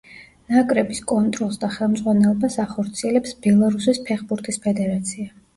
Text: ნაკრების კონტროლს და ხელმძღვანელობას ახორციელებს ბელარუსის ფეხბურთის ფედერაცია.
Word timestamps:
ნაკრების 0.53 1.01
კონტროლს 1.11 1.59
და 1.65 1.69
ხელმძღვანელობას 1.75 2.57
ახორციელებს 2.65 3.37
ბელარუსის 3.45 4.03
ფეხბურთის 4.09 4.61
ფედერაცია. 4.65 5.33